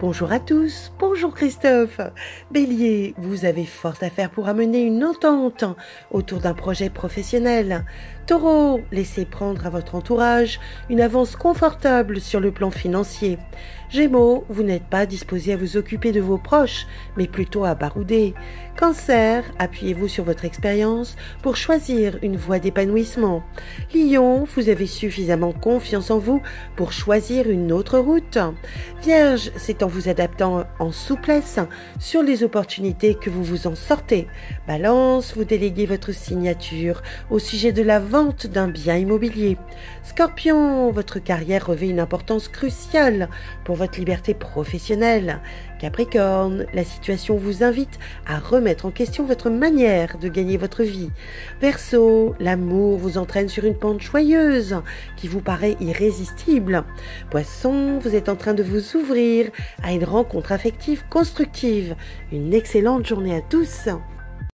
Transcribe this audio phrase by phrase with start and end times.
[0.00, 2.00] Bonjour à tous, bonjour Christophe.
[2.52, 5.64] Bélier, vous avez fort à faire pour amener une entente
[6.12, 7.84] autour d'un projet professionnel.
[8.28, 13.38] Taureau, laissez prendre à votre entourage une avance confortable sur le plan financier.
[13.90, 16.86] Gémeaux, vous n'êtes pas disposé à vous occuper de vos proches,
[17.16, 18.34] mais plutôt à barouder.
[18.78, 23.42] Cancer, appuyez-vous sur votre expérience pour choisir une voie d'épanouissement.
[23.94, 26.42] Lion, vous avez suffisamment confiance en vous
[26.76, 28.38] pour choisir une autre route.
[29.02, 31.58] Vierge, c'est en vous adaptant en souplesse
[31.98, 34.28] sur les opportunités que vous vous en sortez.
[34.66, 39.56] Balance, vous déléguez votre signature au sujet de la vente d'un bien immobilier.
[40.02, 43.28] Scorpion, votre carrière revêt une importance cruciale
[43.64, 45.40] pour votre liberté professionnelle.
[45.78, 51.10] Capricorne, la situation vous invite à remettre en question votre manière de gagner votre vie.
[51.60, 54.76] Verseau, l'amour vous entraîne sur une pente joyeuse
[55.16, 56.84] qui vous paraît irrésistible.
[57.30, 59.50] Poisson, vous êtes en train de vous ouvrir
[59.82, 61.94] à une rencontre affective constructive.
[62.32, 63.88] Une excellente journée à tous.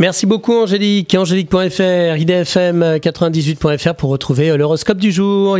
[0.00, 1.14] Merci beaucoup Angélique.
[1.14, 5.56] Angélique.fr, idfm98.fr pour retrouver l'horoscope du jour.